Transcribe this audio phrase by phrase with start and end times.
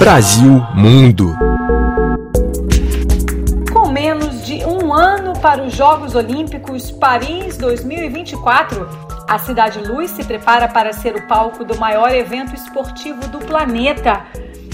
[0.00, 1.36] Brasil Mundo.
[3.70, 8.88] Com menos de um ano para os Jogos Olímpicos Paris 2024,
[9.28, 14.24] a Cidade Luz se prepara para ser o palco do maior evento esportivo do planeta.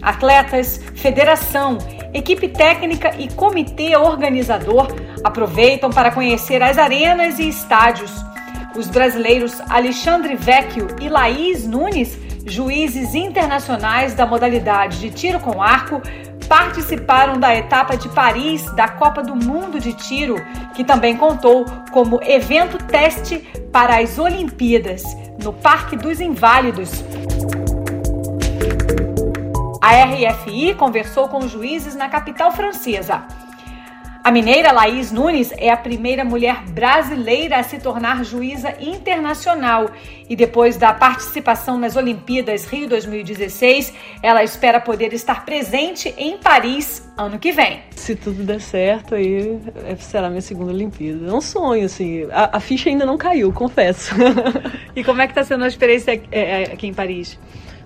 [0.00, 1.76] Atletas, federação,
[2.14, 4.88] equipe técnica e comitê organizador
[5.22, 8.10] aproveitam para conhecer as arenas e estádios.
[8.74, 16.00] Os brasileiros Alexandre Vecchio e Laís Nunes, juízes internacionais da modalidade de tiro com arco,
[16.48, 20.34] participaram da etapa de Paris da Copa do Mundo de Tiro,
[20.74, 23.38] que também contou como evento teste
[23.72, 25.04] para as Olimpíadas,
[25.42, 26.90] no Parque dos Inválidos.
[29.80, 33.22] A RFI conversou com juízes na capital francesa.
[34.22, 39.90] A mineira Laís Nunes é a primeira mulher brasileira a se tornar juíza internacional
[40.28, 47.10] e depois da participação nas Olimpíadas Rio 2016, ela espera poder estar presente em Paris
[47.16, 47.80] ano que vem.
[47.96, 49.58] Se tudo der certo, aí
[49.98, 51.26] será minha segunda Olimpíada.
[51.26, 52.26] É um sonho, assim.
[52.30, 54.14] A, a ficha ainda não caiu, confesso.
[54.94, 57.38] e como é que está sendo a experiência é, é, aqui em Paris?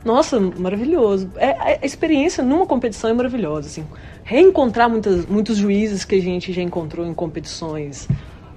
[0.05, 1.31] Nossa, maravilhoso.
[1.37, 3.87] É, a experiência numa competição é maravilhosa, assim
[4.25, 8.09] reencontrar muitas, muitos juízes que a gente já encontrou em competições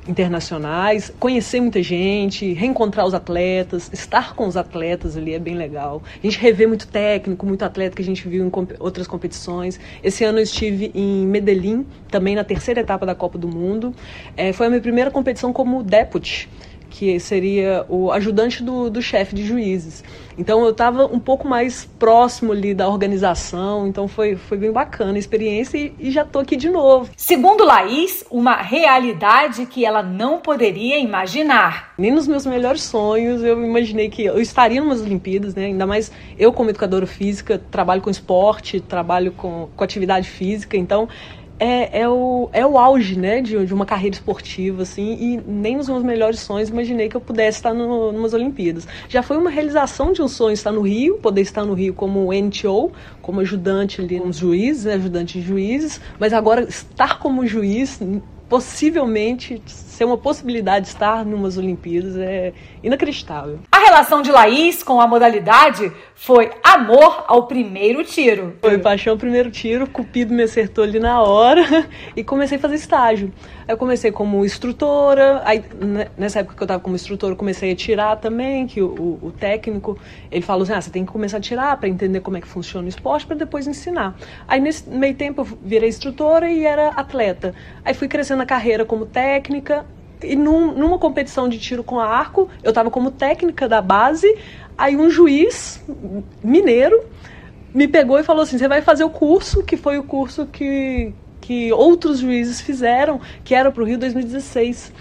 [0.07, 6.01] internacionais, conhecer muita gente, reencontrar os atletas, estar com os atletas ali é bem legal.
[6.23, 9.77] A gente revê muito técnico, muito atleta que a gente viu em comp outras competições.
[10.01, 13.93] Esse ano eu estive em Medellín, também na terceira etapa da Copa do Mundo.
[14.37, 16.47] É, foi a minha primeira competição como deputy
[16.89, 20.03] que seria o ajudante do, do chefe de juízes.
[20.37, 25.13] Então eu estava um pouco mais próximo ali da organização, então foi, foi bem bacana
[25.13, 27.09] a experiência e, e já estou aqui de novo.
[27.17, 31.93] Segundo Laís, uma realidade que ela não poderia imaginar.
[31.97, 35.65] Nem nos meus melhores sonhos eu imaginei que eu estaria numas Olimpíadas, né?
[35.65, 41.09] ainda mais eu como educadora física, trabalho com esporte, trabalho com, com atividade física, então
[41.59, 45.77] é, é, o, é o auge, né, de, de uma carreira esportiva, assim, e nem
[45.77, 48.87] nos meus melhores sonhos imaginei que eu pudesse estar no, numas Olimpíadas.
[49.09, 52.31] Já foi uma realização de um sonho estar no Rio, poder estar no Rio como
[52.31, 52.91] NTO,
[53.21, 57.99] como ajudante ali juízes, né, ajudante de juízes, mas agora estar como juiz
[58.47, 63.59] possivelmente ser uma possibilidade de estar numas Olimpíadas é inacreditável.
[63.97, 68.55] Relação de Laís com a modalidade foi amor ao primeiro tiro.
[68.61, 71.63] Foi paixão ao primeiro tiro, Cupido me acertou ali na hora
[72.15, 73.33] e comecei a fazer estágio.
[73.67, 77.75] Eu comecei como instrutora, aí né, nessa época que eu estava como instrutora, comecei a
[77.75, 79.97] tirar também, que o, o, o técnico,
[80.29, 82.47] ele falou assim, ah, você tem que começar a tirar para entender como é que
[82.47, 84.15] funciona o esporte para depois ensinar.
[84.47, 87.55] Aí nesse meio tempo eu virei instrutora e era atleta.
[87.83, 89.87] Aí fui crescendo a carreira como técnica,
[90.23, 94.27] e num, numa competição de tiro com arco, eu estava como técnica da base,
[94.77, 95.83] aí um juiz
[96.43, 96.99] mineiro
[97.73, 101.13] me pegou e falou assim: você vai fazer o curso, que foi o curso que,
[101.47, 104.91] que outros juízes fizeram, que era para o Rio 2016.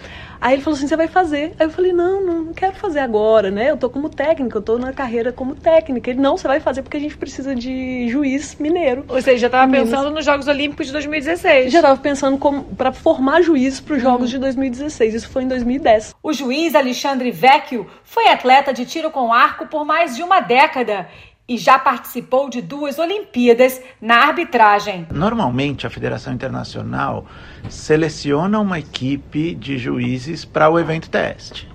[0.41, 1.55] Aí ele falou assim: você vai fazer.
[1.59, 3.69] Aí eu falei: não, não quero fazer agora, né?
[3.73, 6.09] Eu tô como técnica, eu tô na carreira como técnica.
[6.09, 9.05] Ele: não, você vai fazer porque a gente precisa de juiz mineiro.
[9.09, 11.73] Ou seja, já estava pensando nos Jogos Olímpicos de 2016.
[11.73, 12.39] Já estava pensando
[12.77, 14.27] para formar juízes para os Jogos uhum.
[14.27, 15.15] de 2016.
[15.15, 16.15] Isso foi em 2010.
[16.23, 21.09] O juiz Alexandre Vecchio foi atleta de tiro com arco por mais de uma década
[21.49, 25.07] e já participou de duas Olimpíadas na arbitragem.
[25.13, 27.25] Normalmente, a Federação Internacional
[27.69, 31.69] seleciona uma equipe de juízes para o evento teste.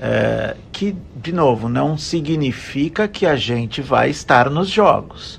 [0.00, 5.38] É, que, de novo, não significa que a gente vai estar nos jogos.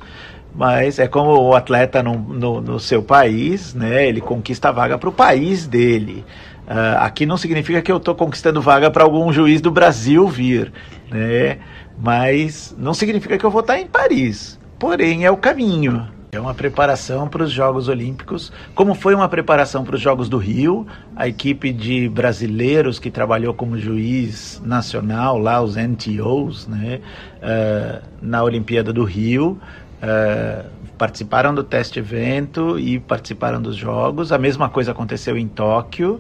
[0.56, 4.08] Mas é como o atleta no, no, no seu país, né?
[4.08, 6.24] Ele conquista a vaga para o país dele.
[6.66, 10.72] Uh, aqui não significa que eu estou conquistando vaga para algum juiz do Brasil vir,
[11.12, 11.58] né?
[11.98, 14.60] Mas não significa que eu vou estar em Paris.
[14.80, 16.08] Porém, é o caminho.
[16.34, 20.40] É uma preparação para os Jogos Olímpicos, como foi uma preparação para os Jogos do
[20.40, 20.88] Rio.
[21.16, 27.02] A equipe de brasileiros que trabalhou como juiz nacional, lá os NTOs, né,
[27.38, 29.60] uh, na Olimpíada do Rio,
[30.02, 30.68] uh,
[30.98, 34.32] participaram do teste evento e participaram dos Jogos.
[34.32, 36.20] A mesma coisa aconteceu em Tóquio.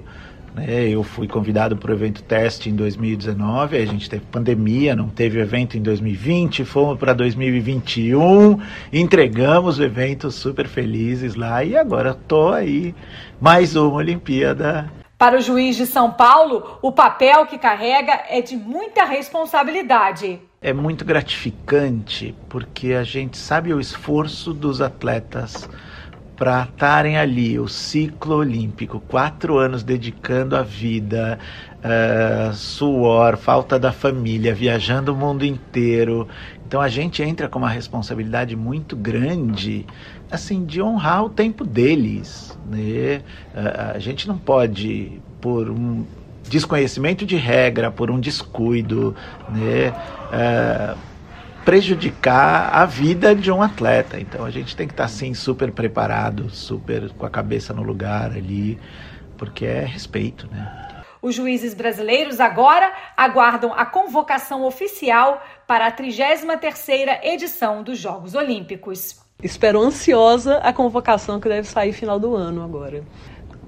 [0.53, 0.87] Né?
[0.87, 5.39] Eu fui convidado para o evento teste em 2019, a gente teve pandemia, não teve
[5.39, 8.59] evento em 2020, fomos para 2021,
[8.91, 12.93] entregamos o evento super felizes lá e agora estou aí,
[13.41, 14.91] mais uma Olimpíada.
[15.17, 20.39] Para o juiz de São Paulo, o papel que carrega é de muita responsabilidade.
[20.61, 25.69] É muito gratificante porque a gente sabe o esforço dos atletas
[26.35, 31.37] para estarem ali, o ciclo olímpico, quatro anos dedicando a vida,
[31.79, 36.27] uh, suor, falta da família, viajando o mundo inteiro.
[36.65, 39.85] Então a gente entra com uma responsabilidade muito grande,
[40.31, 42.57] assim, de honrar o tempo deles.
[42.65, 43.21] Né?
[43.53, 46.03] Uh, a gente não pode, por um
[46.49, 49.15] desconhecimento de regra, por um descuido,
[49.49, 49.93] né?
[50.31, 51.12] Uh,
[51.65, 54.19] prejudicar a vida de um atleta.
[54.19, 58.31] Então a gente tem que estar assim super preparado, super com a cabeça no lugar
[58.31, 58.79] ali,
[59.37, 60.89] porque é respeito, né?
[61.21, 69.23] Os juízes brasileiros agora aguardam a convocação oficial para a 33ª edição dos Jogos Olímpicos.
[69.41, 73.03] Espero ansiosa a convocação que deve sair final do ano agora.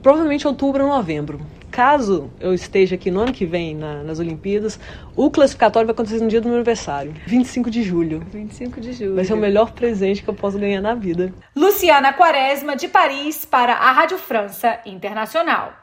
[0.06, 1.40] Provavelmente outubro ou novembro
[1.72, 4.80] caso eu esteja aqui no ano que vem na, nas Olimpíadas,
[5.16, 8.24] o classificatório vai acontecer no dia do meu aniversário, 25 de julho.
[8.32, 9.16] 25 de julho.
[9.16, 11.34] Vai ser o melhor presente que eu posso ganhar na vida.
[11.56, 15.74] Luciana Quaresma, de Paris, para a Rádio França Internacional.